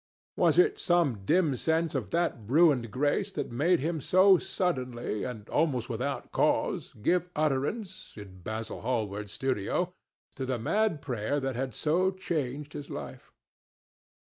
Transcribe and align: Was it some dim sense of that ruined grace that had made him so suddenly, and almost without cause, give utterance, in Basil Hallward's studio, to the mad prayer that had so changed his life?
Was 0.35 0.57
it 0.57 0.79
some 0.79 1.25
dim 1.25 1.55
sense 1.55 1.93
of 1.93 2.09
that 2.09 2.35
ruined 2.47 2.89
grace 2.89 3.31
that 3.33 3.49
had 3.49 3.51
made 3.53 3.79
him 3.81 4.01
so 4.01 4.39
suddenly, 4.39 5.23
and 5.23 5.47
almost 5.49 5.89
without 5.89 6.31
cause, 6.31 6.91
give 7.03 7.29
utterance, 7.35 8.13
in 8.17 8.39
Basil 8.39 8.81
Hallward's 8.81 9.31
studio, 9.31 9.93
to 10.37 10.47
the 10.47 10.57
mad 10.57 11.03
prayer 11.03 11.39
that 11.39 11.55
had 11.55 11.75
so 11.75 12.09
changed 12.09 12.73
his 12.73 12.89
life? 12.89 13.31